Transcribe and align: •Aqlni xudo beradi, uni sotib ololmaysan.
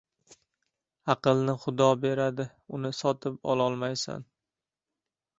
•Aqlni 1.13 1.53
xudo 1.65 1.89
beradi, 2.05 2.45
uni 2.77 2.91
sotib 3.01 3.35
ololmaysan. 3.53 4.25